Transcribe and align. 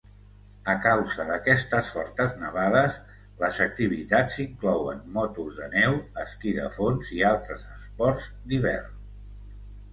A 0.71 0.73
causa 0.85 1.25
d'aquestes 1.31 1.91
fortes 1.97 2.33
nevades, 2.45 2.97
les 3.43 3.61
activitats 3.67 4.39
inclouen 4.45 5.05
motos 5.21 5.61
de 5.61 5.69
neu, 5.77 6.01
esquí 6.27 6.57
de 6.59 6.67
fons 6.81 7.15
i 7.21 7.25
altres 7.33 7.71
esports 7.79 8.31
d'hivern. 8.51 9.01